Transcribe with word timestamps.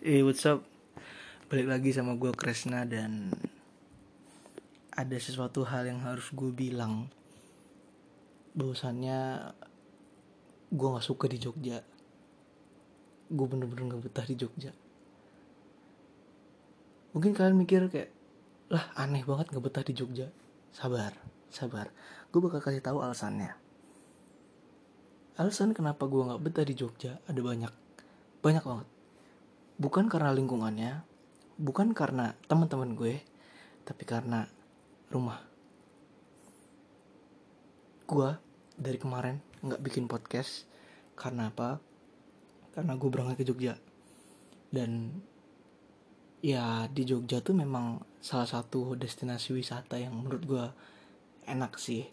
Eh 0.00 0.24
what's 0.24 0.48
up? 0.48 0.64
Balik 1.52 1.68
lagi 1.68 1.92
sama 1.92 2.16
gue 2.16 2.32
Kresna 2.32 2.88
dan 2.88 3.36
Ada 4.96 5.20
sesuatu 5.20 5.60
hal 5.68 5.92
yang 5.92 6.00
harus 6.00 6.32
gue 6.32 6.48
bilang. 6.56 7.12
Bahwasannya 8.56 9.52
Gue 10.72 10.88
gak 10.96 11.04
suka 11.04 11.28
di 11.28 11.36
Jogja. 11.36 11.84
Gue 13.28 13.44
bener-bener 13.44 13.92
gak 13.92 14.08
betah 14.08 14.24
di 14.24 14.40
Jogja. 14.40 14.72
Mungkin 17.12 17.36
kalian 17.36 17.60
mikir 17.60 17.92
kayak 17.92 18.08
Lah 18.72 18.96
aneh 18.96 19.20
banget 19.20 19.52
gak 19.52 19.60
betah 19.68 19.84
di 19.84 19.92
Jogja. 19.92 20.32
Sabar, 20.72 21.12
sabar. 21.52 21.92
Gue 22.32 22.40
bakal 22.40 22.64
kasih 22.64 22.80
tahu 22.80 23.04
alasannya. 23.04 23.52
Alasan 25.36 25.76
kenapa 25.76 26.08
gue 26.08 26.24
gak 26.24 26.40
betah 26.40 26.64
di 26.64 26.72
Jogja 26.72 27.20
ada 27.28 27.40
banyak 27.44 27.72
Banyak 28.40 28.64
banget 28.64 28.88
bukan 29.80 30.12
karena 30.12 30.36
lingkungannya, 30.36 31.00
bukan 31.56 31.96
karena 31.96 32.36
teman-teman 32.44 32.92
gue, 32.92 33.24
tapi 33.88 34.04
karena 34.04 34.44
rumah. 35.08 35.40
Gue 38.04 38.36
dari 38.76 39.00
kemarin 39.00 39.40
nggak 39.64 39.80
bikin 39.80 40.04
podcast 40.04 40.68
karena 41.16 41.48
apa? 41.48 41.80
Karena 42.76 42.92
gue 42.94 43.08
berangkat 43.08 43.40
ke 43.40 43.48
Jogja 43.48 43.74
dan 44.70 45.10
ya 46.40 46.86
di 46.88 47.02
Jogja 47.08 47.40
tuh 47.40 47.56
memang 47.56 48.00
salah 48.22 48.46
satu 48.46 48.94
destinasi 48.94 49.56
wisata 49.56 49.96
yang 49.96 50.12
menurut 50.12 50.42
gue 50.44 50.66
enak 51.48 51.80
sih. 51.80 52.04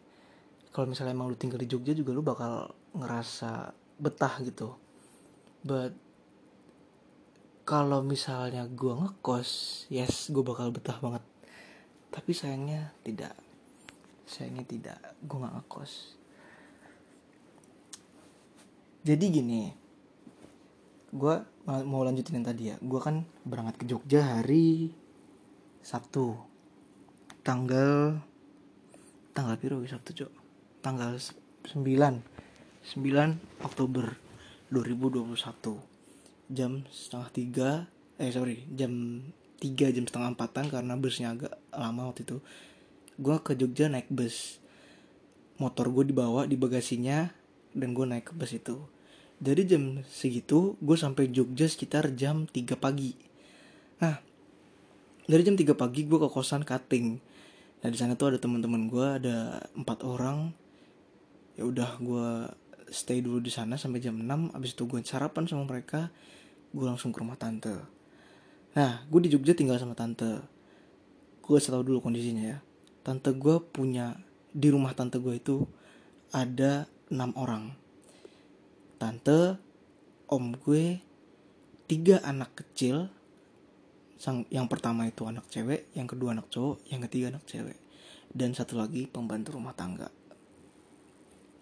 Kalau 0.72 0.90
misalnya 0.90 1.14
emang 1.14 1.30
lu 1.32 1.38
tinggal 1.38 1.60
di 1.60 1.70
Jogja 1.70 1.92
juga 1.92 2.12
lu 2.16 2.24
bakal 2.26 2.72
ngerasa 2.96 3.72
betah 4.02 4.36
gitu. 4.42 4.76
But 5.62 6.07
kalau 7.68 8.00
misalnya 8.00 8.64
gue 8.64 8.96
ngekos 8.96 9.84
yes 9.92 10.32
gue 10.32 10.40
bakal 10.40 10.72
betah 10.72 10.96
banget. 11.04 11.20
Tapi 12.08 12.32
sayangnya 12.32 12.96
tidak. 13.04 13.36
Sayangnya 14.24 14.64
tidak 14.64 15.00
gue 15.20 15.36
nggak 15.36 15.56
ngekos. 15.60 16.16
Jadi 19.04 19.26
gini 19.28 19.64
gue 21.12 21.36
mau 21.68 22.08
lanjutin 22.08 22.40
yang 22.40 22.48
tadi 22.48 22.72
ya. 22.72 22.80
Gue 22.80 23.04
kan 23.04 23.28
berangkat 23.44 23.84
ke 23.84 23.86
Jogja 23.92 24.40
hari 24.40 24.96
Sabtu. 25.84 26.40
Tanggal 27.44 28.24
tanggal 29.36 29.60
biru 29.60 29.84
Sabtu 29.84 30.24
cok. 30.24 30.32
Tanggal 30.80 31.20
9 31.20 31.84
9 31.84 32.24
Oktober 33.60 34.16
2021 34.72 35.97
jam 36.48 36.88
setengah 36.92 37.30
tiga 37.32 37.70
eh 38.18 38.32
sorry 38.32 38.64
jam 38.74 39.22
tiga 39.58 39.90
jam 39.90 40.06
setengah 40.06 40.34
empatan 40.38 40.70
karena 40.70 40.94
busnya 40.98 41.34
agak 41.34 41.54
lama 41.74 42.10
waktu 42.10 42.24
itu. 42.26 42.38
Gue 43.18 43.38
ke 43.42 43.58
Jogja 43.58 43.90
naik 43.90 44.10
bus. 44.14 44.62
Motor 45.58 45.90
gue 45.90 46.14
dibawa 46.14 46.46
di 46.46 46.54
bagasinya 46.54 47.34
dan 47.74 47.98
gue 47.98 48.06
naik 48.06 48.30
ke 48.30 48.34
bus 48.38 48.54
itu. 48.54 48.78
Jadi 49.42 49.62
jam 49.70 49.84
segitu 50.06 50.78
gue 50.82 50.98
sampai 50.98 51.30
Jogja 51.30 51.66
sekitar 51.66 52.14
jam 52.14 52.46
3 52.50 52.78
pagi. 52.78 53.18
Nah 54.02 54.22
dari 55.26 55.42
jam 55.42 55.58
3 55.58 55.74
pagi 55.74 56.06
gue 56.06 56.18
ke 56.22 56.30
kosan 56.30 56.62
cutting. 56.62 57.18
Nah 57.82 57.90
di 57.90 57.98
sana 57.98 58.14
tuh 58.14 58.34
ada 58.34 58.40
teman-teman 58.42 58.90
gue 58.90 59.06
ada 59.06 59.66
empat 59.74 60.06
orang. 60.06 60.54
Ya 61.58 61.66
udah 61.66 61.98
gue 61.98 62.30
stay 62.92 63.20
dulu 63.20 63.44
di 63.44 63.52
sana 63.52 63.76
sampai 63.76 64.00
jam 64.00 64.16
6 64.16 64.56
abis 64.56 64.72
itu 64.76 64.84
gue 64.88 65.00
sarapan 65.04 65.44
sama 65.48 65.68
mereka 65.68 66.12
gue 66.72 66.86
langsung 66.86 67.16
ke 67.16 67.20
rumah 67.24 67.40
tante. 67.40 67.74
Nah 68.76 69.04
gue 69.08 69.20
di 69.24 69.30
Jogja 69.32 69.56
tinggal 69.56 69.80
sama 69.80 69.96
tante. 69.96 70.44
Gue 71.44 71.58
tau 71.64 71.84
dulu 71.84 72.04
kondisinya 72.04 72.44
ya. 72.44 72.58
Tante 73.04 73.32
gue 73.36 73.56
punya 73.72 74.20
di 74.52 74.68
rumah 74.68 74.92
tante 74.92 75.20
gue 75.20 75.36
itu 75.40 75.64
ada 76.36 76.88
enam 77.08 77.32
orang. 77.40 77.72
Tante 79.00 79.56
om 80.28 80.56
gue 80.60 81.00
tiga 81.88 82.20
anak 82.28 82.52
kecil 82.64 83.08
sang 84.18 84.44
yang 84.50 84.68
pertama 84.68 85.08
itu 85.08 85.24
anak 85.24 85.46
cewek 85.48 85.94
yang 85.94 86.10
kedua 86.10 86.34
anak 86.34 86.50
cowok 86.50 86.84
yang 86.90 87.06
ketiga 87.06 87.32
anak 87.32 87.46
cewek 87.46 87.78
dan 88.34 88.52
satu 88.52 88.76
lagi 88.76 89.08
pembantu 89.08 89.56
rumah 89.56 89.78
tangga. 89.78 90.10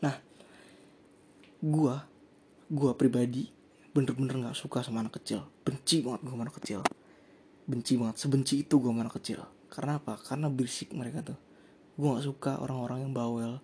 Nah 0.01 0.15
gue 1.65 1.95
gue 2.69 2.91
pribadi 2.93 3.49
bener-bener 3.89 4.37
nggak 4.37 4.57
suka 4.57 4.85
sama 4.85 5.01
anak 5.01 5.17
kecil. 5.17 5.41
Benci 5.65 6.05
banget 6.05 6.21
gue 6.21 6.33
sama 6.35 6.43
anak 6.45 6.57
kecil. 6.61 6.79
Benci 7.65 7.93
banget. 7.97 8.15
Sebenci 8.21 8.61
itu 8.61 8.75
gue 8.77 8.91
sama 8.91 9.01
anak 9.07 9.15
kecil. 9.17 9.41
Karena 9.71 9.97
apa? 9.97 10.19
Karena 10.21 10.51
berisik 10.51 10.93
mereka 10.93 11.25
tuh. 11.25 11.39
Gue 11.97 12.07
nggak 12.13 12.25
suka 12.27 12.61
orang-orang 12.61 13.07
yang 13.07 13.13
bawel. 13.15 13.57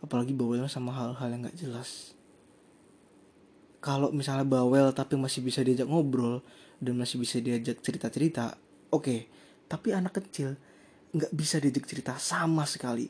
Apalagi 0.00 0.32
bawelnya 0.32 0.70
sama 0.72 0.94
hal-hal 0.96 1.28
yang 1.28 1.44
nggak 1.44 1.58
jelas. 1.58 2.16
Kalau 3.82 4.14
misalnya 4.14 4.46
bawel 4.46 4.94
tapi 4.94 5.18
masih 5.18 5.42
bisa 5.42 5.60
diajak 5.60 5.90
ngobrol 5.90 6.40
dan 6.78 6.94
masih 6.96 7.18
bisa 7.18 7.42
diajak 7.42 7.82
cerita-cerita 7.82 8.56
oke. 8.90 9.04
Okay. 9.04 9.20
tapi 9.70 9.88
anak 9.88 10.20
kecil 10.20 10.52
nggak 11.16 11.32
bisa 11.32 11.56
diajak 11.56 11.88
cerita 11.88 12.12
sama 12.20 12.68
sekali 12.68 13.08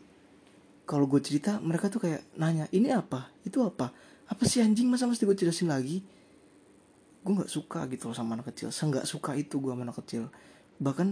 kalau 0.92 1.08
gue 1.08 1.25
cerita 1.25 1.56
mereka 1.64 1.88
tuh 1.88 2.04
kayak 2.04 2.36
nanya 2.36 2.69
ini 2.69 2.92
apa? 2.92 3.32
Itu 3.48 3.64
apa? 3.64 3.88
Apa 4.28 4.44
sih 4.44 4.60
anjing? 4.60 4.92
Masa 4.92 5.08
mesti 5.08 5.25
gue 5.25 5.32
jelasin 5.32 5.72
lagi? 5.72 6.04
Gue 7.25 7.32
nggak 7.32 7.48
suka 7.48 7.88
gitu 7.88 8.12
loh 8.12 8.16
sama 8.16 8.36
anak 8.36 8.53
kecil. 8.53 8.69
Nggak 8.69 9.08
suka 9.08 9.32
itu 9.32 9.56
gue 9.56 9.72
sama 9.72 9.88
anak 9.88 9.97
kecil. 10.04 10.28
Bahkan 10.76 11.08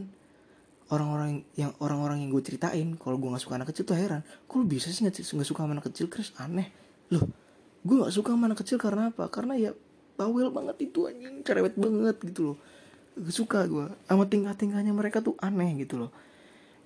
orang-orang 0.92 1.48
yang 1.56 1.72
orang-orang 1.80 2.20
yang 2.20 2.28
gue 2.28 2.44
ceritain 2.44 2.92
kalau 3.00 3.16
gue 3.16 3.32
nggak 3.32 3.40
suka 3.40 3.56
anak 3.56 3.72
kecil 3.72 3.88
tuh 3.88 3.96
heran. 3.96 4.20
Lu 4.52 4.68
bisa 4.68 4.92
sih 4.92 5.00
nggak 5.00 5.48
suka 5.48 5.64
sama 5.64 5.72
anak 5.72 5.88
kecil? 5.88 6.12
Chris 6.12 6.36
aneh. 6.36 6.68
Loh 7.08 7.24
gue 7.80 7.96
nggak 8.04 8.12
suka 8.12 8.36
sama 8.36 8.52
anak 8.52 8.60
kecil 8.60 8.76
karena 8.76 9.08
apa? 9.08 9.32
Karena 9.32 9.56
ya 9.56 9.72
bawel 10.20 10.52
banget 10.52 10.76
itu 10.92 11.08
anjing. 11.08 11.40
Cerewet 11.40 11.72
banget 11.80 12.20
gitu 12.20 12.52
loh. 12.52 12.56
Gak 13.16 13.32
suka 13.32 13.64
gue 13.64 13.88
sama 14.04 14.28
tingkah-tingkahnya 14.28 14.92
mereka 14.92 15.24
tuh 15.24 15.40
aneh 15.40 15.72
gitu 15.80 16.04
loh 16.04 16.12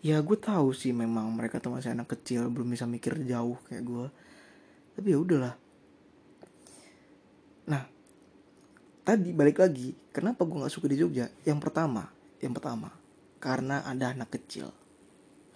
ya 0.04 0.20
gue 0.20 0.37
tahu 0.37 0.76
sih 0.76 0.92
memang 0.92 1.32
mereka 1.32 1.56
tuh 1.65 1.72
masih 1.72 1.97
anak 1.97 2.12
kecil 2.12 2.53
belum 2.53 2.69
bisa 2.69 2.84
mikir 2.84 3.16
jauh 3.25 3.56
kayak 3.65 3.84
gue 3.88 4.06
tapi 4.94 5.09
ya 5.10 5.19
udahlah. 5.19 5.54
Nah 7.72 7.82
tadi 9.00 9.32
balik 9.32 9.64
lagi 9.64 9.97
kenapa 10.12 10.44
gue 10.44 10.60
nggak 10.60 10.75
suka 10.76 10.93
di 10.93 11.00
Jogja? 11.00 11.32
Yang 11.48 11.59
pertama 11.64 12.12
yang 12.44 12.53
pertama 12.53 12.93
karena 13.41 13.81
ada 13.88 14.12
anak 14.12 14.28
kecil. 14.37 14.69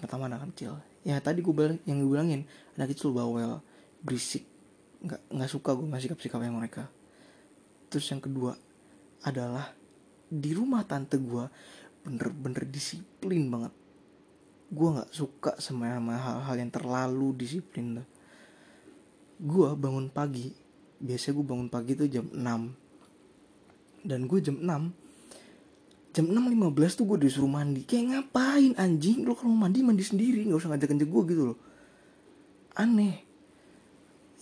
Pertama 0.00 0.32
anak 0.32 0.48
kecil. 0.56 0.80
Ya 1.04 1.20
tadi 1.20 1.44
gue 1.44 1.52
bilang 1.52 1.76
yang 1.84 2.00
gue 2.00 2.08
bilangin 2.08 2.48
anak 2.80 2.96
kecil 2.96 3.12
bawel 3.12 3.60
berisik. 4.00 4.48
Nggak 5.04 5.28
nggak 5.28 5.50
suka 5.52 5.76
gue 5.76 5.84
masih 5.84 6.08
sikap 6.08 6.18
sikapnya 6.24 6.56
mereka. 6.56 6.88
Terus 7.92 8.08
yang 8.08 8.24
kedua 8.24 8.56
adalah 9.28 9.76
di 10.32 10.56
rumah 10.56 10.88
tante 10.88 11.20
gue 11.20 11.44
bener-bener 12.00 12.64
disiplin 12.64 13.52
banget 13.52 13.72
gue 14.68 14.88
nggak 15.00 15.10
suka 15.10 15.56
sama 15.56 15.96
hal-hal 15.96 16.56
yang 16.60 16.68
terlalu 16.68 17.32
disiplin 17.36 18.00
tuh. 18.02 18.08
Gue 19.38 19.68
bangun 19.72 20.12
pagi 20.12 20.52
biasanya 20.98 21.34
gue 21.38 21.46
bangun 21.46 21.68
pagi 21.70 21.92
tuh 21.94 22.10
jam 22.10 22.26
6 22.26 24.02
dan 24.02 24.20
gue 24.26 24.38
jam 24.42 24.56
6 24.58 25.08
jam 26.18 26.24
6.15 26.34 26.98
tuh 26.98 27.04
gue 27.14 27.18
disuruh 27.28 27.46
mandi. 27.46 27.86
Kayak 27.86 28.04
ngapain 28.10 28.74
anjing? 28.74 29.22
Lo 29.22 29.38
kalau 29.38 29.54
mandi 29.54 29.86
mandi 29.86 30.02
sendiri. 30.02 30.42
Nggak 30.42 30.58
usah 30.58 30.70
ngajak 30.74 30.88
ngajak 30.90 31.08
gue 31.08 31.22
gitu 31.30 31.42
loh. 31.54 31.58
Aneh. 32.74 33.22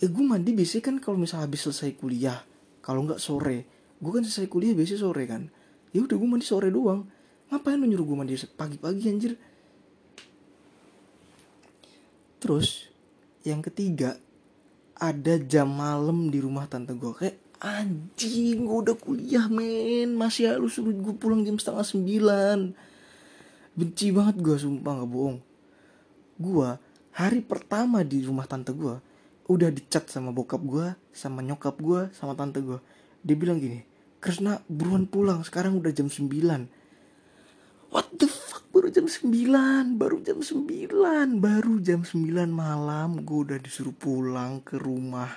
Ya 0.01 0.07
gue 0.09 0.23
mandi 0.25 0.57
biasanya 0.57 0.83
kan 0.89 0.95
kalau 0.97 1.17
misalnya 1.21 1.45
habis 1.45 1.61
selesai 1.69 1.93
kuliah 1.97 2.41
kalau 2.81 3.05
nggak 3.05 3.21
sore. 3.21 3.69
Gue 4.01 4.11
kan 4.13 4.25
selesai 4.25 4.49
kuliah 4.49 4.73
biasanya 4.73 5.01
sore 5.05 5.23
kan. 5.29 5.53
Ya 5.93 6.01
udah 6.01 6.17
gue 6.17 6.29
mandi 6.29 6.45
sore 6.49 6.73
doang. 6.73 7.05
Ngapain 7.53 7.77
lo 7.77 7.85
nyuruh 7.85 8.05
gue 8.09 8.17
mandi 8.17 8.33
pagi-pagi 8.57 9.01
anjir 9.07 9.33
terus 12.37 12.89
yang 13.41 13.63
ketiga 13.63 14.19
ada 14.97 15.37
jam 15.37 15.69
malam 15.69 16.33
di 16.33 16.41
rumah 16.41 16.65
tante 16.65 16.97
gue 16.97 17.13
kayak 17.13 17.37
anjing 17.61 18.65
gue 18.65 18.77
udah 18.85 18.97
kuliah 18.97 19.45
men. 19.49 20.17
Masih 20.17 20.57
harus 20.57 20.77
suruh 20.77 20.93
gue 20.93 21.13
pulang 21.17 21.45
jam 21.45 21.57
setengah 21.57 21.85
sembilan. 21.85 22.59
Benci 23.77 24.09
banget 24.09 24.41
gue 24.41 24.57
sumpah 24.57 24.93
gak 25.01 25.09
bohong. 25.09 25.37
Gue 26.37 26.69
hari 27.13 27.41
pertama 27.41 28.01
di 28.01 28.25
rumah 28.25 28.45
tante 28.45 28.73
gue 28.73 28.97
udah 29.47 29.69
dicat 29.71 30.11
sama 30.11 30.35
bokap 30.35 30.59
gue 30.59 30.91
sama 31.15 31.39
nyokap 31.39 31.79
gue 31.79 32.11
sama 32.11 32.35
tante 32.35 32.59
gue 32.59 32.83
dia 33.23 33.33
bilang 33.39 33.63
gini 33.63 33.79
Krisna 34.17 34.61
buruan 34.65 35.05
pulang. 35.05 35.45
Sekarang 35.45 35.77
udah 35.77 35.93
jam 35.93 36.09
sembilan. 36.09 36.67
What 37.93 38.19
the 38.19 38.26
baru 38.87 39.03
jam 39.03 39.11
sembilan 39.11 39.85
baru 39.99 40.17
jam 40.23 40.39
sembilan 40.39 41.27
baru 41.43 41.75
jam 41.83 42.07
sembilan 42.07 42.47
malam 42.47 43.19
gue 43.19 43.39
udah 43.51 43.59
disuruh 43.59 43.91
pulang 43.91 44.63
ke 44.63 44.79
rumah. 44.79 45.27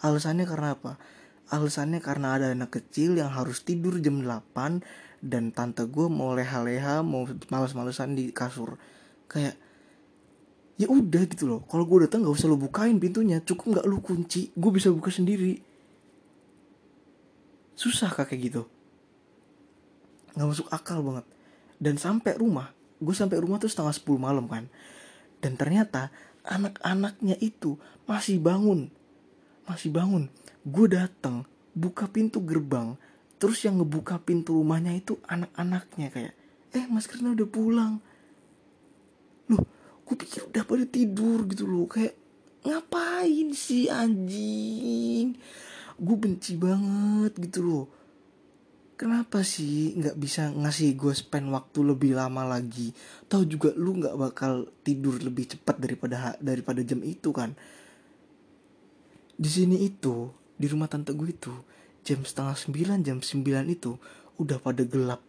Alasannya 0.00 0.48
karena 0.48 0.72
apa? 0.72 0.96
Alasannya 1.52 2.00
karena 2.00 2.40
ada 2.40 2.56
anak 2.56 2.72
kecil 2.80 3.20
yang 3.20 3.28
harus 3.28 3.60
tidur 3.68 4.00
jam 4.00 4.24
8 4.24 4.80
dan 5.20 5.52
tante 5.52 5.84
gue 5.84 6.08
mau 6.08 6.32
leha-leha 6.32 7.04
mau 7.04 7.28
males-malesan 7.52 8.16
di 8.16 8.32
kasur. 8.32 8.80
Kayak 9.28 9.60
ya 10.80 10.88
udah 10.88 11.22
gitu 11.28 11.44
loh. 11.52 11.60
Kalau 11.68 11.84
gue 11.84 12.08
datang 12.08 12.24
nggak 12.24 12.32
usah 12.32 12.48
lo 12.48 12.56
bukain 12.56 12.96
pintunya 12.96 13.44
cukup 13.44 13.76
nggak 13.76 13.86
lu 13.92 14.00
kunci 14.00 14.56
gue 14.56 14.70
bisa 14.72 14.88
buka 14.88 15.12
sendiri. 15.12 15.60
Susah 17.76 18.08
kayak 18.08 18.40
gitu. 18.40 18.64
Nggak 20.32 20.48
masuk 20.48 20.72
akal 20.72 21.04
banget. 21.04 21.28
Dan 21.76 22.00
sampai 22.00 22.40
rumah 22.40 22.72
gue 22.96 23.14
sampai 23.14 23.40
rumah 23.40 23.60
tuh 23.60 23.68
setengah 23.68 23.92
sepuluh 23.92 24.20
malam 24.20 24.48
kan. 24.48 24.68
Dan 25.40 25.54
ternyata 25.54 26.08
anak-anaknya 26.46 27.36
itu 27.42 27.76
masih 28.08 28.40
bangun. 28.40 28.88
Masih 29.68 29.92
bangun. 29.92 30.32
Gue 30.64 30.86
datang 30.88 31.44
buka 31.76 32.08
pintu 32.08 32.40
gerbang. 32.42 32.96
Terus 33.36 33.60
yang 33.68 33.80
ngebuka 33.80 34.16
pintu 34.24 34.56
rumahnya 34.56 34.96
itu 34.96 35.20
anak-anaknya 35.28 36.08
kayak 36.08 36.34
eh 36.72 36.84
mas 36.88 37.04
Krisna 37.04 37.36
udah 37.36 37.48
pulang. 37.48 38.00
Loh 39.52 39.64
gue 40.06 40.16
pikir 40.16 40.48
udah 40.48 40.62
pada 40.64 40.84
tidur 40.88 41.44
gitu 41.50 41.68
loh. 41.68 41.84
Kayak 41.84 42.16
ngapain 42.64 43.52
sih 43.52 43.92
anjing? 43.92 45.36
Gue 46.00 46.16
benci 46.16 46.56
banget 46.56 47.36
gitu 47.36 47.60
loh 47.64 47.95
kenapa 48.96 49.44
sih 49.44 49.92
nggak 49.94 50.16
bisa 50.16 50.48
ngasih 50.50 50.96
gue 50.96 51.12
spend 51.12 51.52
waktu 51.52 51.84
lebih 51.84 52.16
lama 52.16 52.48
lagi? 52.48 52.90
Tahu 53.28 53.44
juga 53.44 53.70
lu 53.76 54.00
nggak 54.00 54.16
bakal 54.16 54.72
tidur 54.80 55.20
lebih 55.20 55.52
cepat 55.52 55.76
daripada 55.76 56.34
daripada 56.40 56.80
jam 56.80 57.04
itu 57.04 57.30
kan? 57.30 57.52
Di 59.36 59.50
sini 59.52 59.84
itu 59.84 60.32
di 60.56 60.66
rumah 60.66 60.88
tante 60.88 61.12
gue 61.12 61.28
itu 61.28 61.52
jam 62.00 62.24
setengah 62.24 62.56
sembilan 62.56 62.98
jam 63.04 63.20
sembilan 63.20 63.64
itu 63.68 63.92
udah 64.40 64.58
pada 64.58 64.82
gelap. 64.88 65.22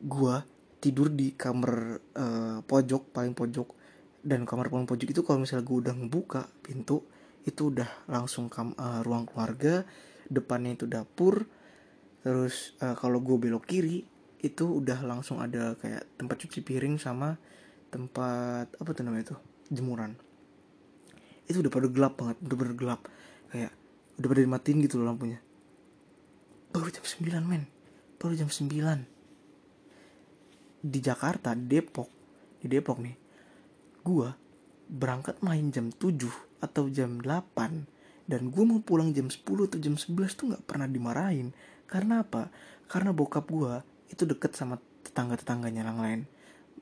Gue 0.00 0.36
tidur 0.80 1.12
di 1.12 1.36
kamar 1.36 2.00
uh, 2.16 2.58
pojok 2.64 3.12
paling 3.12 3.36
pojok. 3.36 3.68
Dan 4.18 4.48
kamar 4.48 4.72
paling 4.72 4.88
pojok 4.88 5.08
itu 5.14 5.20
kalau 5.22 5.44
misalnya 5.44 5.68
gue 5.68 5.76
udah 5.84 5.94
ngebuka 5.94 6.42
pintu 6.64 7.04
itu 7.46 7.72
udah 7.72 8.08
langsung 8.10 8.52
kam 8.52 8.76
uh, 8.76 9.00
ruang 9.00 9.24
keluarga 9.24 9.86
depannya 10.28 10.76
itu 10.76 10.84
dapur 10.84 11.48
terus 12.28 12.76
uh, 12.84 12.92
kalau 12.92 13.24
gue 13.24 13.40
belok 13.40 13.64
kiri 13.64 14.04
itu 14.44 14.64
udah 14.68 15.00
langsung 15.00 15.40
ada 15.40 15.80
kayak 15.80 16.04
tempat 16.20 16.36
cuci 16.44 16.60
piring 16.60 17.00
sama 17.00 17.40
tempat 17.88 18.68
apa 18.68 18.90
tuh 18.92 19.02
namanya 19.08 19.32
itu 19.32 19.36
jemuran. 19.72 20.12
Itu 21.48 21.64
udah 21.64 21.72
pada 21.72 21.88
gelap 21.88 22.20
banget 22.20 22.36
udah 22.44 22.56
pada 22.60 22.74
gelap. 22.76 23.00
Kayak 23.48 23.72
udah 24.20 24.28
pada 24.28 24.40
dimatiin 24.44 24.78
gitu 24.84 25.00
loh 25.00 25.08
lampunya. 25.08 25.40
Baru 26.68 26.92
jam 26.92 27.00
9 27.00 27.48
men. 27.48 27.64
Baru 28.20 28.36
jam 28.36 28.52
9 28.52 29.16
di 30.82 30.98
Jakarta 31.02 31.58
Depok 31.58 32.08
di 32.62 32.66
Depok 32.70 33.02
nih 33.02 33.16
gua 34.06 34.34
berangkat 34.88 35.42
main 35.42 35.68
jam 35.74 35.90
7 35.90 36.16
atau 36.62 36.86
jam 36.88 37.18
8 37.20 38.28
dan 38.28 38.52
gue 38.52 38.64
mau 38.64 38.80
pulang 38.80 39.12
jam 39.12 39.28
10 39.28 39.44
atau 39.44 39.78
jam 39.80 39.94
11 39.96 40.36
tuh 40.36 40.44
nggak 40.52 40.64
pernah 40.64 40.88
dimarahin 40.88 41.52
karena 41.88 42.22
apa? 42.22 42.52
Karena 42.86 43.10
bokap 43.16 43.48
gue 43.48 43.82
itu 44.12 44.28
deket 44.28 44.54
sama 44.54 44.78
tetangga-tetangganya 45.04 45.82
yang 45.88 46.00
lain. 46.00 46.20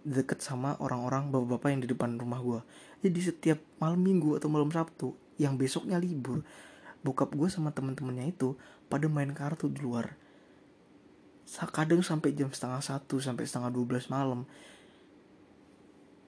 Deket 0.07 0.43
sama 0.43 0.79
orang-orang 0.79 1.31
bapak-bapak 1.35 1.69
yang 1.73 1.81
di 1.83 1.89
depan 1.91 2.15
rumah 2.19 2.39
gue 2.43 2.61
jadi 3.07 3.21
setiap 3.23 3.59
malam 3.79 4.03
minggu 4.03 4.35
atau 4.35 4.51
malam 4.51 4.73
sabtu 4.73 5.15
yang 5.39 5.55
besoknya 5.55 6.01
libur 6.01 6.43
bokap 7.07 7.31
gue 7.39 7.47
sama 7.47 7.71
temen-temennya 7.71 8.35
itu 8.35 8.59
pada 8.91 9.07
main 9.07 9.31
kartu 9.31 9.71
di 9.71 9.79
luar. 9.79 10.19
Kadang 11.47 12.03
sampai 12.03 12.35
jam 12.35 12.51
setengah 12.51 12.83
satu 12.83 13.23
sampai 13.23 13.47
setengah 13.47 13.71
dua 13.71 13.87
belas 13.87 14.11
malam. 14.11 14.43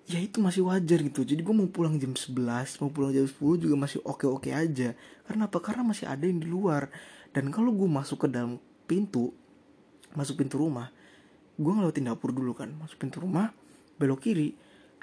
Ya 0.07 0.23
itu 0.23 0.39
masih 0.39 0.65
wajar 0.71 1.03
gitu. 1.03 1.27
Jadi 1.27 1.43
gue 1.43 1.53
mau 1.53 1.69
pulang 1.69 1.99
jam 2.01 2.17
11 2.17 2.81
mau 2.81 2.89
pulang 2.89 3.13
jam 3.13 3.29
10 3.29 3.61
juga 3.61 3.77
masih 3.77 4.01
oke-oke 4.07 4.55
aja. 4.55 4.97
Karena 5.29 5.51
apa? 5.51 5.59
Karena 5.61 5.85
masih 5.85 6.09
ada 6.09 6.25
yang 6.25 6.41
di 6.41 6.49
luar. 6.49 6.89
Dan 7.37 7.53
kalau 7.53 7.77
gue 7.77 7.85
masuk 7.85 8.25
ke 8.25 8.29
dalam 8.33 8.57
pintu 8.89 9.37
masuk 10.17 10.41
pintu 10.41 10.57
rumah 10.57 10.89
gue 11.59 11.73
ngelewatin 11.75 12.09
dapur 12.09 12.33
dulu 12.33 12.57
kan. 12.57 12.73
Masuk 12.81 13.03
pintu 13.03 13.21
rumah 13.21 13.53
belok 14.01 14.25
kiri 14.25 14.55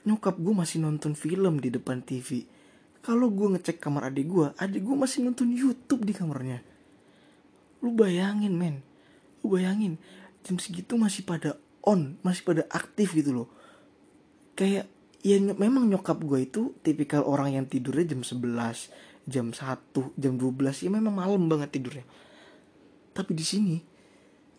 nyokap 0.06 0.38
gue 0.40 0.54
masih 0.54 0.82
nonton 0.82 1.14
film 1.18 1.60
di 1.60 1.70
depan 1.74 2.00
TV 2.02 2.46
kalau 3.02 3.30
gue 3.30 3.58
ngecek 3.58 3.78
kamar 3.78 4.10
adik 4.10 4.26
gue 4.26 4.48
adik 4.58 4.82
gue 4.82 4.96
masih 4.98 5.22
nonton 5.22 5.54
YouTube 5.54 6.08
di 6.08 6.14
kamarnya. 6.16 6.64
Lu 7.86 7.94
bayangin 7.94 8.58
men. 8.58 8.82
Lu 9.46 9.54
bayangin 9.54 10.02
jam 10.42 10.58
segitu 10.58 10.98
masih 10.98 11.22
pada 11.22 11.54
on 11.86 12.18
masih 12.26 12.42
pada 12.42 12.66
aktif 12.74 13.14
gitu 13.14 13.46
loh. 13.46 13.48
Kayak 14.58 14.90
ya 15.22 15.38
memang 15.38 15.86
nyokap 15.86 16.18
gue 16.22 16.50
itu 16.50 16.74
tipikal 16.82 17.26
orang 17.26 17.58
yang 17.62 17.66
tidurnya 17.70 18.14
jam 18.14 18.22
11 18.22 19.26
jam 19.26 19.50
1 19.50 20.22
jam 20.22 20.34
12 20.38 20.86
ya 20.86 20.90
memang 20.94 21.18
malam 21.18 21.50
banget 21.50 21.74
tidurnya 21.74 22.06
tapi 23.16 23.32
di 23.32 23.48
sini 23.48 23.80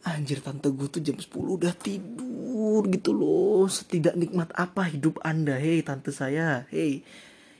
anjir 0.09 0.41
tante 0.41 0.73
gue 0.73 0.89
tuh 0.89 1.05
jam 1.05 1.21
10 1.21 1.29
udah 1.29 1.77
tidur 1.77 2.89
gitu 2.89 3.13
loh. 3.13 3.69
Setidak 3.69 4.17
nikmat 4.17 4.49
apa 4.57 4.89
hidup 4.89 5.21
anda? 5.21 5.61
Hei 5.61 5.85
tante 5.85 6.09
saya. 6.09 6.65
Hei 6.73 7.05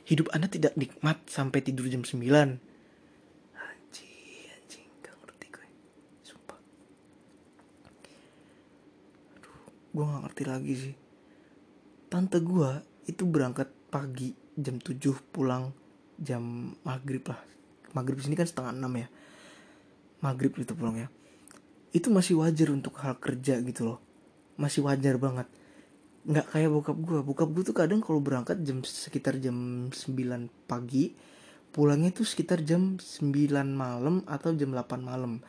hidup 0.09 0.33
anda 0.33 0.49
tidak 0.49 0.73
nikmat 0.73 1.21
sampai 1.29 1.61
tidur 1.61 1.85
jam 1.85 2.01
9 2.01 2.17
anjing 2.17 2.57
anjing 4.49 4.89
gak 5.05 5.15
ngerti 5.21 5.45
gue. 5.53 5.67
Sumpah. 6.25 6.59
Gue 9.93 10.03
gak 10.09 10.21
ngerti 10.25 10.43
lagi 10.49 10.73
sih. 10.73 10.95
Tante 12.09 12.41
gue 12.41 12.71
itu 13.05 13.21
berangkat 13.29 13.69
pagi 13.93 14.33
jam 14.57 14.81
7 14.81 14.97
pulang 15.29 15.69
jam 16.17 16.73
maghrib 16.81 17.21
lah. 17.29 17.37
Maghrib 17.93 18.17
sini 18.17 18.33
kan 18.33 18.49
setengah 18.49 18.73
enam 18.73 18.97
ya 18.97 19.07
maghrib 20.23 20.53
itu 20.57 20.73
pulang 20.73 20.97
ya 20.97 21.07
itu 21.95 22.11
masih 22.11 22.37
wajar 22.39 22.69
untuk 22.69 22.99
hal 22.99 23.15
kerja 23.17 23.57
gitu 23.63 23.81
loh. 23.93 23.99
Masih 24.59 24.83
wajar 24.83 25.15
banget. 25.17 25.47
Nggak 26.27 26.45
kayak 26.51 26.69
bokap 26.69 26.97
gue 26.99 27.19
bokap 27.23 27.49
gue 27.55 27.63
tuh 27.63 27.75
kadang 27.75 27.99
kalau 28.03 28.19
berangkat 28.19 28.59
jam 28.61 28.83
sekitar 28.83 29.39
jam 29.39 29.87
9 29.89 30.67
pagi 30.67 31.15
pulangnya 31.71 32.09
tuh 32.09 32.25
sekitar 32.25 32.65
jam 32.65 32.99
9 32.99 33.31
malam 33.71 34.25
atau 34.27 34.51
jam 34.53 34.75
8 34.75 34.99
malam. 34.99 35.39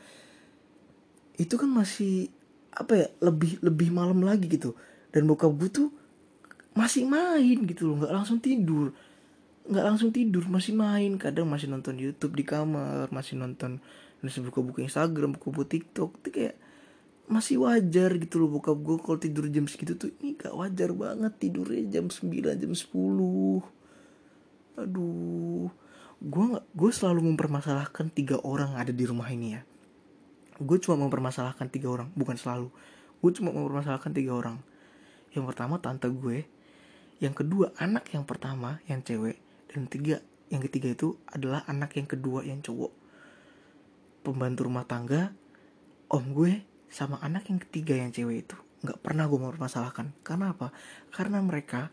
Itu 1.34 1.58
kan 1.58 1.70
masih 1.70 2.30
apa 2.70 2.94
ya 2.94 3.06
lebih 3.20 3.58
lebih 3.60 3.90
malam 3.90 4.22
lagi 4.22 4.46
gitu. 4.46 4.78
Dan 5.10 5.26
bokap 5.26 5.50
gue 5.58 5.68
tuh 5.68 5.88
masih 6.78 7.04
main 7.10 7.58
gitu 7.66 7.90
loh. 7.90 8.06
Nggak 8.06 8.14
langsung 8.14 8.38
tidur. 8.38 8.94
Nggak 9.66 9.84
langsung 9.84 10.10
tidur 10.14 10.46
masih 10.46 10.78
main. 10.78 11.18
Kadang 11.18 11.50
masih 11.50 11.66
nonton 11.66 11.98
YouTube 11.98 12.38
di 12.38 12.46
kamar 12.46 13.10
masih 13.10 13.34
nonton 13.34 13.82
masih 14.24 14.42
buka-buka 14.42 14.82
Instagram 14.82 15.38
buka-buka 15.38 15.78
TikTok 15.78 16.18
itu 16.24 16.28
kayak 16.34 16.56
masih 17.28 17.60
wajar 17.60 18.16
gitu 18.16 18.40
loh 18.40 18.48
buka 18.48 18.72
gue 18.72 18.96
kalau 19.04 19.20
tidur 19.20 19.46
jam 19.52 19.68
segitu 19.68 19.94
tuh. 20.00 20.10
Ini 20.18 20.40
gak 20.40 20.56
wajar 20.56 20.90
banget 20.96 21.32
tidurnya 21.36 21.84
jam 22.00 22.08
9 22.08 22.56
jam 22.56 22.72
10 22.72 22.88
aduh. 24.78 25.68
Gue 26.18 26.44
nggak 26.50 26.66
gue 26.74 26.90
selalu 26.90 27.20
mempermasalahkan 27.34 28.10
tiga 28.10 28.42
orang 28.42 28.74
ada 28.74 28.90
di 28.90 29.04
rumah 29.06 29.28
ini 29.30 29.54
ya. 29.54 29.62
Gue 30.58 30.82
cuma 30.82 30.98
mempermasalahkan 31.06 31.70
tiga 31.70 31.92
orang 31.92 32.10
bukan 32.16 32.34
selalu. 32.34 32.72
Gue 33.22 33.30
cuma 33.36 33.54
mempermasalahkan 33.54 34.10
tiga 34.10 34.34
orang. 34.34 34.58
Yang 35.30 35.54
pertama 35.54 35.78
tante 35.78 36.08
gue 36.10 36.48
yang 37.18 37.34
kedua 37.34 37.74
anak 37.82 38.14
yang 38.14 38.22
pertama 38.22 38.78
yang 38.86 39.02
cewek 39.02 39.42
dan 39.70 39.90
tiga 39.90 40.22
yang 40.48 40.62
ketiga 40.62 40.94
itu 40.94 41.18
adalah 41.26 41.66
anak 41.66 41.98
yang 41.98 42.06
kedua 42.06 42.46
yang 42.46 42.62
cowok 42.62 42.94
pembantu 44.28 44.68
rumah 44.68 44.84
tangga 44.84 45.32
om 46.12 46.24
gue 46.36 46.64
sama 46.88 47.20
anak 47.20 47.48
yang 47.48 47.60
ketiga 47.60 47.96
yang 47.96 48.12
cewek 48.12 48.48
itu 48.48 48.56
nggak 48.84 49.00
pernah 49.02 49.26
gue 49.26 49.38
mempermasalahkan. 49.40 50.14
Karena 50.22 50.54
apa? 50.54 50.70
Karena 51.10 51.42
mereka 51.42 51.90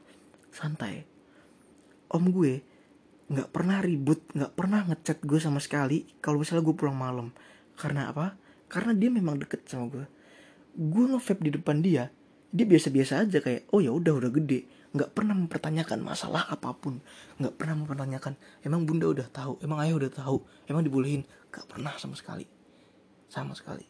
santai. 0.53 1.03
Om 2.11 2.25
gue 2.29 2.53
nggak 3.25 3.49
pernah 3.49 3.81
ribut 3.81 4.21
nggak 4.37 4.53
pernah 4.53 4.85
ngechat 4.85 5.25
gue 5.25 5.39
sama 5.41 5.57
sekali 5.57 6.05
kalau 6.21 6.43
misalnya 6.43 6.63
gue 6.63 6.75
pulang 6.77 6.97
malam. 6.97 7.27
Karena 7.73 8.13
apa? 8.13 8.37
Karena 8.69 8.93
dia 8.93 9.09
memang 9.09 9.41
deket 9.41 9.65
sama 9.65 9.89
gue. 9.89 10.05
Gue 10.75 11.05
ngevape 11.09 11.41
di 11.41 11.51
depan 11.55 11.79
dia 11.81 12.11
dia 12.55 12.63
biasa-biasa 12.63 13.27
aja 13.27 13.43
kayak 13.43 13.67
oh 13.75 13.83
ya 13.83 13.91
udah 13.91 14.15
udah 14.15 14.31
gede 14.31 14.63
nggak 14.95 15.11
pernah 15.11 15.35
mempertanyakan 15.35 15.99
masalah 15.99 16.47
apa 16.47 16.71
pun. 16.71 17.03
Nggak 17.37 17.53
pernah 17.59 17.75
mempertanyakan 17.83 18.33
emang 18.63 18.87
bunda 18.87 19.11
udah 19.11 19.27
tahu? 19.27 19.59
Emang 19.59 19.83
ayah 19.83 19.99
udah 19.99 20.11
tahu? 20.11 20.39
Emang 20.71 20.87
dibolehin? 20.87 21.27
Nggak 21.51 21.67
pernah 21.67 21.93
sama 21.99 22.15
sekali. 22.15 22.47
Sama 23.27 23.51
sekali. 23.51 23.83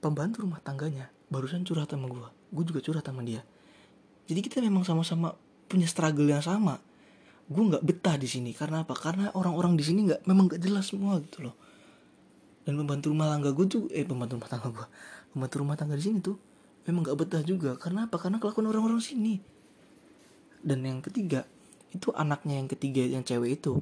Pembantu 0.00 0.48
rumah 0.48 0.60
tangganya 0.64 1.12
barusan 1.28 1.64
curhat 1.64 1.92
sama 1.92 2.08
gue 2.08 2.28
gue 2.54 2.64
juga 2.64 2.80
curhat 2.80 3.04
sama 3.04 3.20
dia. 3.26 3.42
Jadi 4.24 4.40
kita 4.40 4.62
memang 4.64 4.86
sama-sama 4.86 5.36
punya 5.68 5.84
struggle 5.84 6.24
yang 6.24 6.40
sama. 6.40 6.80
Gue 7.44 7.62
nggak 7.66 7.84
betah 7.84 8.16
di 8.16 8.30
sini. 8.30 8.56
Karena 8.56 8.86
apa? 8.86 8.96
Karena 8.96 9.34
orang-orang 9.36 9.76
di 9.76 9.84
sini 9.84 10.08
nggak 10.08 10.24
memang 10.24 10.48
nggak 10.48 10.62
jelas 10.62 10.88
semua 10.88 11.20
gitu 11.20 11.44
loh. 11.44 11.56
Dan 12.64 12.80
pembantu 12.80 13.12
rumah 13.12 13.28
tangga 13.28 13.52
gue 13.52 13.66
tuh 13.68 13.82
eh 13.92 14.08
pembantu 14.08 14.40
rumah 14.40 14.48
tangga 14.48 14.68
gue 14.72 14.86
pembantu 15.34 15.54
rumah 15.60 15.74
tangga 15.74 15.98
di 15.98 16.04
sini 16.06 16.22
tuh 16.22 16.38
memang 16.88 17.00
nggak 17.04 17.18
betah 17.18 17.42
juga. 17.44 17.76
Karena 17.80 18.06
apa? 18.08 18.16
Karena 18.20 18.40
kelakuan 18.40 18.68
orang-orang 18.68 19.00
sini. 19.00 19.40
Dan 20.64 20.84
yang 20.84 21.04
ketiga 21.04 21.44
itu 21.92 22.10
anaknya 22.16 22.58
yang 22.58 22.68
ketiga 22.68 23.04
yang 23.04 23.22
cewek 23.22 23.60
itu 23.62 23.78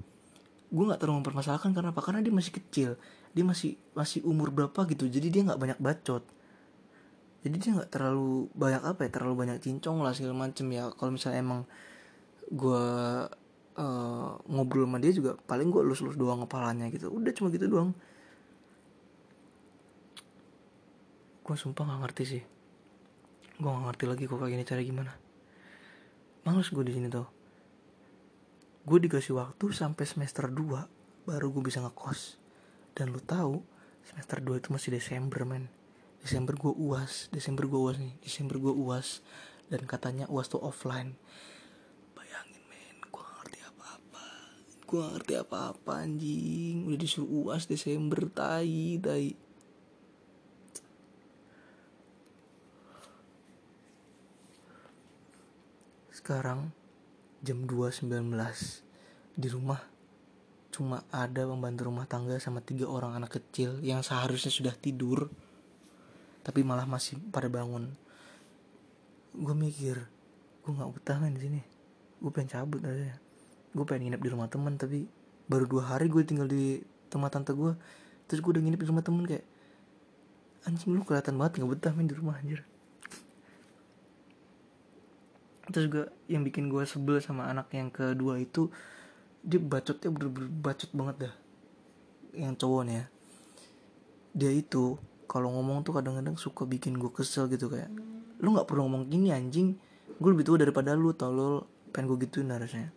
gue 0.73 0.85
nggak 0.89 1.05
terlalu 1.05 1.21
mempermasalahkan 1.21 1.77
karena 1.77 1.93
apa? 1.93 2.01
Karena 2.01 2.25
dia 2.25 2.33
masih 2.33 2.53
kecil. 2.57 2.91
Dia 3.37 3.45
masih 3.45 3.77
masih 3.93 4.25
umur 4.25 4.49
berapa 4.49 4.89
gitu. 4.89 5.05
Jadi 5.05 5.29
dia 5.29 5.43
nggak 5.45 5.61
banyak 5.61 5.79
bacot. 5.79 6.25
Jadi 7.45 7.57
dia 7.61 7.71
nggak 7.77 7.91
terlalu 7.93 8.49
banyak 8.57 8.81
apa 8.81 9.05
ya? 9.05 9.11
Terlalu 9.13 9.35
banyak 9.37 9.59
cincong 9.61 10.01
lah 10.01 10.17
segala 10.17 10.49
macem 10.49 10.65
ya. 10.73 10.89
Kalau 10.97 11.13
misalnya 11.13 11.45
emang 11.45 11.69
gue 12.49 12.85
uh, 13.77 14.31
ngobrol 14.49 14.89
sama 14.89 14.97
dia 14.97 15.13
juga 15.13 15.37
paling 15.45 15.69
gue 15.69 15.83
lus-lus 15.85 16.17
doang 16.17 16.41
kepalanya 16.49 16.89
gitu. 16.89 17.13
Udah 17.13 17.33
cuma 17.37 17.53
gitu 17.53 17.69
doang. 17.69 17.93
Gue 21.45 21.57
sumpah 21.59 21.85
nggak 21.85 22.01
ngerti 22.01 22.25
sih 22.25 22.43
gue 23.63 23.71
nggak 23.71 23.85
ngerti 23.95 24.05
lagi 24.11 24.25
kok 24.27 24.43
kayak 24.43 24.53
gini 24.59 24.65
cara 24.67 24.83
gimana. 24.83 25.13
Males 26.43 26.67
gue 26.75 26.83
di 26.83 26.93
sini 26.99 27.07
tuh 27.07 27.27
gue 28.83 28.99
dikasih 28.99 29.39
waktu 29.39 29.71
sampai 29.71 30.03
semester 30.03 30.51
2 30.51 31.31
baru 31.31 31.47
gue 31.55 31.63
bisa 31.63 31.79
ngekos. 31.79 32.43
Dan 32.99 33.15
lu 33.15 33.23
tahu 33.23 33.63
semester 34.03 34.43
2 34.43 34.59
itu 34.59 34.69
masih 34.75 34.91
Desember 34.99 35.47
men. 35.47 35.71
Desember 36.19 36.59
gue 36.59 36.75
uas 36.75 37.31
Desember 37.31 37.71
gue 37.71 37.79
uas 37.79 38.03
nih. 38.03 38.19
Desember 38.19 38.59
gue 38.59 38.75
uas. 38.75 39.23
Dan 39.71 39.87
katanya 39.87 40.27
uas 40.27 40.51
tuh 40.51 40.59
offline. 40.59 41.15
Bayangin 42.19 42.63
men 42.67 42.99
gue 43.07 43.23
gak 43.23 43.35
ngerti 43.47 43.61
apa-apa. 43.63 44.27
Gue 44.83 44.99
gak 44.99 45.13
ngerti 45.15 45.35
apa-apa 45.39 45.93
anjing. 46.03 46.77
Udah 46.91 46.99
disuruh 46.99 47.31
uas 47.31 47.71
Desember 47.71 48.27
tai 48.35 48.99
tai 48.99 49.39
sekarang 56.23 56.71
jam 57.43 57.67
2.19 57.67 58.07
di 59.35 59.49
rumah 59.51 59.83
cuma 60.71 61.03
ada 61.11 61.43
pembantu 61.51 61.91
rumah 61.91 62.07
tangga 62.07 62.39
sama 62.39 62.63
tiga 62.63 62.87
orang 62.87 63.19
anak 63.19 63.43
kecil 63.43 63.83
yang 63.83 64.07
seharusnya 64.07 64.55
sudah 64.55 64.71
tidur 64.79 65.27
tapi 66.47 66.63
malah 66.63 66.87
masih 66.87 67.19
pada 67.35 67.51
bangun. 67.51 67.91
Gue 69.35 69.51
mikir 69.59 69.99
gue 70.63 70.71
nggak 70.71 70.95
betah 70.95 71.19
main 71.19 71.35
di 71.35 71.43
sini. 71.43 71.61
Gue 72.23 72.31
pengen 72.31 72.55
cabut 72.55 72.79
aja. 72.87 73.19
Gue 73.75 73.83
pengen 73.83 74.15
nginep 74.15 74.23
di 74.23 74.31
rumah 74.31 74.47
teman 74.47 74.79
tapi 74.79 75.11
baru 75.51 75.67
dua 75.67 75.91
hari 75.91 76.07
gue 76.07 76.23
tinggal 76.23 76.47
di 76.47 76.87
rumah 77.11 77.35
tante 77.35 77.51
gue 77.51 77.75
terus 78.31 78.39
gue 78.39 78.51
udah 78.55 78.63
nginep 78.63 78.79
di 78.79 78.89
rumah 78.95 79.03
temen 79.03 79.27
kayak 79.27 79.43
anjing 80.71 80.95
lu 80.95 81.03
kelihatan 81.03 81.35
banget 81.35 81.59
nggak 81.59 81.71
betah 81.75 81.93
main 81.99 82.07
di 82.07 82.15
rumah 82.15 82.39
anjir 82.39 82.63
terus 85.73 85.89
gue 85.89 86.05
yang 86.29 86.45
bikin 86.45 86.69
gue 86.69 86.85
sebel 86.85 87.19
sama 87.19 87.49
anak 87.49 87.73
yang 87.73 87.89
kedua 87.89 88.37
itu 88.39 88.69
dia 89.43 89.59
bacotnya 89.59 90.09
bener-bener 90.15 90.51
bacot 90.53 90.91
banget 90.95 91.17
dah. 91.29 91.35
Yang 92.37 92.55
cowok 92.63 92.83
nih 92.87 92.95
ya. 92.95 93.05
Dia 94.33 94.53
itu 94.55 94.97
kalau 95.27 95.51
ngomong 95.57 95.83
tuh 95.83 95.97
kadang-kadang 95.97 96.39
suka 96.39 96.69
bikin 96.69 97.01
gue 97.01 97.11
kesel 97.11 97.49
gitu 97.51 97.73
kayak 97.73 97.91
lu 98.39 98.55
nggak 98.55 98.69
perlu 98.69 98.87
ngomong 98.87 99.11
gini 99.11 99.35
anjing. 99.35 99.75
Gue 100.21 100.31
lebih 100.37 100.47
tua 100.47 100.61
daripada 100.63 100.95
lu 100.95 101.11
tolol 101.17 101.67
pengen 101.91 102.15
gue 102.15 102.29
gituin 102.29 102.53
harusnya. 102.55 102.93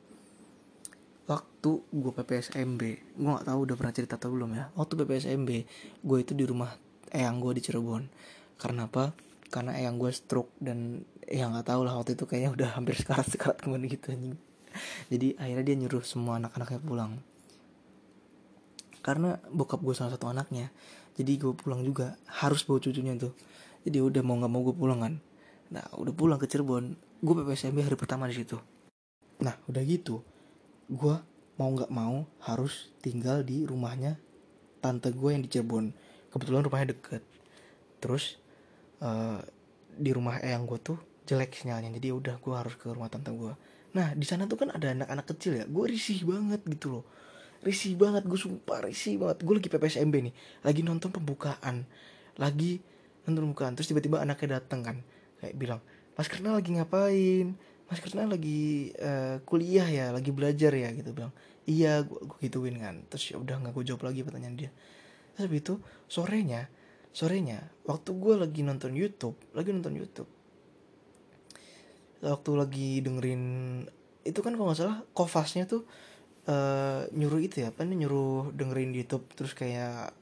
Waktu 1.26 1.72
gue 1.90 2.12
PPSMB 2.14 2.82
gue 3.18 3.30
nggak 3.34 3.50
tahu 3.50 3.60
udah 3.66 3.76
pernah 3.76 3.94
cerita 3.96 4.16
atau 4.22 4.30
belum 4.30 4.52
ya. 4.54 4.70
Waktu 4.78 4.94
PPSMB 5.02 5.50
gue 6.06 6.18
itu 6.22 6.38
di 6.38 6.46
rumah 6.46 6.70
eyang 7.10 7.42
gue 7.42 7.58
di 7.58 7.62
Cirebon. 7.66 8.06
Karena 8.62 8.86
apa? 8.86 9.16
Karena 9.50 9.74
eyang 9.74 9.98
gue 9.98 10.12
stroke 10.14 10.54
dan 10.62 11.02
ya 11.26 11.50
nggak 11.50 11.66
tahu 11.66 11.82
lah 11.86 11.98
waktu 11.98 12.14
itu 12.14 12.30
kayaknya 12.30 12.52
udah 12.54 12.70
hampir 12.78 12.94
sekarat 12.98 13.26
sekarat 13.26 13.58
ke 13.58 13.68
mana 13.70 13.86
gitu 13.90 14.14
anjing. 14.14 14.38
Jadi 15.10 15.40
akhirnya 15.40 15.66
dia 15.66 15.76
nyuruh 15.80 16.04
semua 16.04 16.38
anak-anaknya 16.38 16.80
pulang. 16.84 17.12
Karena 19.02 19.38
bokap 19.54 19.82
gue 19.86 19.94
salah 19.94 20.14
satu 20.18 20.30
anaknya 20.30 20.74
jadi 21.16 21.40
gue 21.40 21.54
pulang 21.56 21.82
juga 21.82 22.20
harus 22.28 22.68
bawa 22.68 22.84
cucunya 22.84 23.16
tuh. 23.16 23.32
Jadi 23.88 24.04
udah 24.04 24.22
mau 24.22 24.36
nggak 24.36 24.52
mau 24.52 24.62
gue 24.68 24.76
pulang 24.76 25.00
kan. 25.00 25.14
Nah 25.72 25.86
udah 25.96 26.14
pulang 26.14 26.38
ke 26.38 26.46
Cirebon 26.46 26.94
gue 27.24 27.34
PPSMB 27.34 27.80
hari 27.82 27.98
pertama 27.98 28.28
di 28.28 28.36
situ. 28.36 28.60
Nah 29.40 29.56
udah 29.72 29.82
gitu 29.88 30.22
gue 30.92 31.16
mau 31.56 31.70
nggak 31.72 31.90
mau 31.90 32.28
harus 32.44 32.92
tinggal 33.00 33.42
di 33.42 33.64
rumahnya 33.64 34.20
tante 34.84 35.10
gue 35.16 35.30
yang 35.32 35.42
di 35.42 35.50
Cirebon. 35.50 35.96
Kebetulan 36.30 36.68
rumahnya 36.68 36.92
deket. 36.92 37.24
Terus 38.04 38.36
uh, 39.00 39.40
di 39.96 40.12
rumah 40.12 40.44
eyang 40.44 40.68
gue 40.68 40.80
tuh 40.84 41.00
jelek 41.26 41.52
sinyalnya. 41.58 41.92
Jadi 41.98 42.06
ya 42.14 42.16
udah 42.16 42.36
gue 42.40 42.54
harus 42.54 42.76
ke 42.78 42.88
rumah 42.90 43.10
tante 43.10 43.34
gue 43.34 43.54
nah 43.96 44.12
di 44.12 44.28
sana 44.28 44.44
tuh 44.44 44.60
kan 44.60 44.76
ada 44.76 44.92
anak-anak 44.92 45.26
kecil 45.32 45.56
ya. 45.56 45.64
Gue 45.72 45.88
risih 45.88 46.28
banget 46.28 46.60
gitu 46.68 47.00
loh. 47.00 47.04
Risih 47.64 47.96
banget 47.96 48.28
gue 48.28 48.36
sumpah 48.36 48.84
risih 48.84 49.16
banget. 49.16 49.48
Gue 49.48 49.56
lagi 49.56 49.72
PPSMB 49.72 50.16
nih. 50.20 50.34
Lagi 50.68 50.84
nonton 50.84 51.16
pembukaan. 51.16 51.88
Lagi 52.36 52.84
nonton 53.24 53.48
pembukaan 53.48 53.72
terus 53.80 53.88
tiba-tiba 53.88 54.20
anaknya 54.20 54.60
datang 54.60 54.84
kan. 54.84 54.98
Kayak 55.40 55.56
bilang 55.56 55.82
Mas 56.20 56.28
Kerna 56.28 56.60
lagi 56.60 56.76
ngapain? 56.76 57.56
Mas 57.88 58.04
Kerna 58.04 58.28
lagi 58.28 58.92
uh, 59.00 59.40
kuliah 59.48 59.88
ya 59.88 60.12
lagi 60.12 60.36
belajar 60.36 60.76
ya 60.76 60.92
gitu 60.92 61.16
bilang. 61.16 61.32
Iya 61.64 62.04
gue 62.04 62.20
gituin 62.44 62.76
kan. 62.76 63.08
Terus 63.08 63.32
ya 63.32 63.40
udah 63.40 63.64
nggak 63.64 63.80
gue 63.80 63.84
jawab 63.96 64.12
lagi 64.12 64.28
pertanyaan 64.28 64.60
dia. 64.60 64.72
Terus 65.40 65.56
itu 65.56 65.80
sorenya 66.12 66.68
sorenya 67.16 67.64
waktu 67.88 68.12
gue 68.12 68.36
lagi 68.36 68.60
nonton 68.60 68.92
YouTube 68.92 69.40
lagi 69.56 69.72
nonton 69.72 69.96
YouTube 69.96 70.28
waktu 72.26 72.52
lagi 72.58 72.90
dengerin 73.06 73.44
itu 74.26 74.40
kan 74.42 74.58
kalau 74.58 74.74
nggak 74.74 74.80
salah 74.82 74.98
kofasnya 75.14 75.70
tuh 75.70 75.86
uh, 76.50 77.06
nyuruh 77.14 77.42
itu 77.42 77.62
ya 77.62 77.70
apa 77.70 77.86
nih 77.86 78.06
nyuruh 78.06 78.50
dengerin 78.58 78.92
YouTube 78.98 79.26
terus 79.38 79.54
kayak 79.54 80.14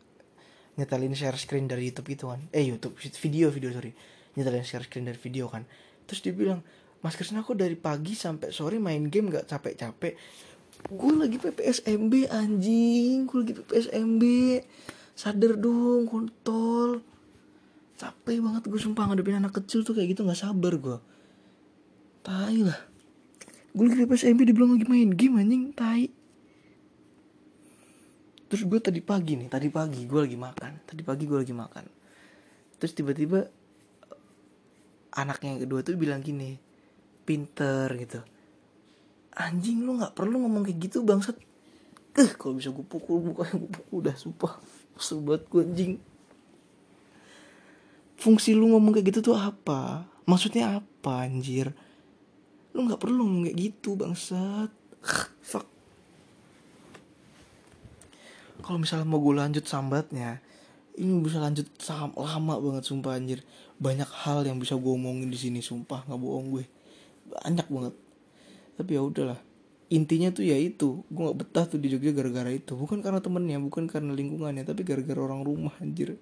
nyetelin 0.75 1.13
share 1.13 1.37
screen 1.37 1.69
dari 1.69 1.89
YouTube 1.89 2.09
itu 2.11 2.25
kan. 2.27 2.41
Eh 2.49 2.65
YouTube 2.65 2.97
video 2.97 3.47
video 3.53 3.69
sorry. 3.71 3.93
Nyetelin 4.35 4.65
share 4.65 4.85
screen 4.85 5.05
dari 5.05 5.19
video 5.19 5.45
kan. 5.47 5.63
Terus 6.09 6.19
dia 6.25 6.33
bilang 6.33 6.59
Mas 7.03 7.19
Krisna 7.19 7.43
aku 7.43 7.53
dari 7.53 7.75
pagi 7.75 8.15
sampai 8.15 8.55
sore 8.55 8.79
main 8.79 9.11
game 9.11 9.27
gak 9.27 9.51
capek-capek? 9.51 10.15
Gue 10.87 11.13
lagi 11.15 11.37
PPSMB 11.37 12.31
anjing. 12.31 13.27
Gue 13.27 13.37
lagi 13.43 13.53
PPSMB 13.59 14.23
sadar 15.13 15.59
dong 15.59 16.09
kontol. 16.09 17.03
Capek 17.99 18.41
banget 18.41 18.63
gue 18.65 18.79
sumpah 18.81 19.11
ngadepin 19.11 19.37
anak 19.37 19.53
kecil 19.53 19.85
tuh 19.85 19.93
kayak 19.93 20.17
gitu 20.17 20.25
nggak 20.25 20.39
sabar 20.39 20.75
gue 20.75 20.97
tai 22.23 22.63
lah. 22.63 22.79
Gue 23.75 23.89
lagi 23.91 24.05
PPSMB 24.07 24.39
dibilang 24.47 24.79
lagi 24.79 24.87
main 24.87 25.11
game 25.11 25.43
anjing. 25.43 25.75
Tai. 25.75 26.07
Terus 28.47 28.63
gue 28.69 28.79
tadi 28.79 29.01
pagi 29.01 29.33
nih 29.33 29.49
tadi 29.49 29.67
pagi 29.67 30.07
gue 30.07 30.19
lagi 30.23 30.37
makan. 30.39 30.87
Tadi 30.87 31.01
pagi 31.03 31.27
gue 31.27 31.37
lagi 31.41 31.51
makan. 31.51 31.85
Terus 32.79 32.93
tiba-tiba 32.95 33.43
anaknya 35.13 35.57
yang 35.57 35.61
kedua 35.67 35.79
tuh 35.81 35.99
bilang 35.99 36.23
gini 36.23 36.55
pinter 37.27 37.89
gitu. 37.99 38.21
Anjing 39.33 39.81
lu 39.83 39.97
nggak 39.97 40.13
perlu 40.13 40.45
ngomong 40.45 40.63
kayak 40.63 40.79
gitu 40.85 41.01
bangsat. 41.01 41.35
Eh 42.13 42.29
kalau 42.37 42.61
bisa 42.61 42.69
gue 42.69 42.85
pukul 42.85 43.25
mukanya 43.25 43.57
gue 43.57 43.69
pukul. 43.73 43.93
Udah 44.05 44.15
sumpah. 44.15 44.61
Sobat 44.95 45.49
gue 45.49 45.65
anjing. 45.65 45.97
Fungsi 48.21 48.53
lu 48.53 48.69
ngomong 48.69 48.93
kayak 48.93 49.09
gitu 49.09 49.33
tuh 49.33 49.35
apa? 49.35 50.05
Maksudnya 50.29 50.77
apa 50.77 51.25
anjir 51.25 51.73
lu 52.73 52.79
nggak 52.89 53.01
perlu 53.01 53.21
ngomong 53.25 53.43
kayak 53.49 53.57
gitu 53.57 53.95
bangsat. 53.97 54.69
Fuck. 55.49 55.65
Kalau 58.63 58.77
misalnya 58.79 59.05
mau 59.07 59.19
gue 59.19 59.35
lanjut 59.35 59.65
sambatnya 59.67 60.41
ini 60.93 61.25
bisa 61.25 61.41
lanjut 61.41 61.65
lama 62.17 62.55
banget 62.61 62.83
sumpah 62.85 63.17
anjir. 63.17 63.41
Banyak 63.81 64.09
hal 64.25 64.45
yang 64.45 64.61
bisa 64.61 64.77
gue 64.77 64.93
omongin 64.93 65.29
di 65.29 65.39
sini 65.39 65.59
sumpah 65.59 66.05
nggak 66.05 66.19
bohong 66.21 66.47
gue. 66.53 66.65
Banyak 67.33 67.67
banget. 67.69 67.95
Tapi 68.77 68.91
ya 68.93 69.01
udahlah. 69.01 69.39
Intinya 69.89 70.29
tuh 70.33 70.45
ya 70.45 70.57
itu 70.57 71.01
gue 71.09 71.21
nggak 71.21 71.37
betah 71.37 71.65
tuh 71.65 71.81
di 71.81 71.89
Jogja 71.89 72.13
gara-gara 72.13 72.49
itu. 72.53 72.77
Bukan 72.77 73.01
karena 73.01 73.21
temennya 73.21 73.57
bukan 73.57 73.89
karena 73.89 74.13
lingkungannya 74.13 74.65
tapi 74.65 74.85
gara-gara 74.85 75.17
orang 75.17 75.41
rumah 75.41 75.73
anjir. 75.81 76.17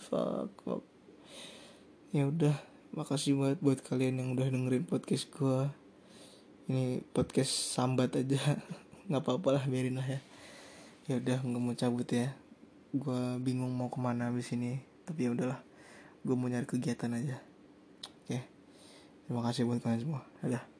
Fuck 0.00 0.52
fuck. 0.64 0.82
Ya 2.12 2.28
udah 2.28 2.56
makasih 2.92 3.40
banget 3.40 3.58
buat 3.64 3.80
kalian 3.80 4.20
yang 4.20 4.28
udah 4.36 4.52
dengerin 4.52 4.84
podcast 4.84 5.32
gue 5.32 5.68
ini 6.68 7.00
podcast 7.16 7.50
sambat 7.72 8.12
aja. 8.16 8.38
Nggak 9.08 9.22
apa-apa 9.24 9.58
lah 9.60 9.64
biarin 9.66 9.98
lah 9.98 10.06
ya. 10.06 10.20
Ya 11.10 11.18
udah 11.18 11.42
nggak 11.42 11.62
mau 11.62 11.74
cabut 11.74 12.06
ya. 12.06 12.30
Gue 12.94 13.42
bingung 13.42 13.74
mau 13.74 13.90
ke 13.90 13.98
mana 13.98 14.30
abis 14.30 14.54
ini 14.54 14.78
tapi 15.02 15.26
ya 15.26 15.34
udahlah. 15.34 15.58
Gue 16.22 16.38
mau 16.38 16.46
nyari 16.46 16.68
kegiatan 16.68 17.10
aja. 17.10 17.42
Oke. 18.22 18.38
Terima 19.26 19.42
kasih 19.42 19.66
buat 19.66 19.82
kalian 19.82 20.00
semua. 20.06 20.22
Dadah 20.38 20.71